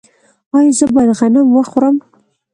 [0.57, 1.95] ایا زه باید غنم وخورم؟